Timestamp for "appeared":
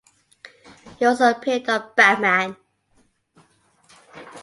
1.29-1.69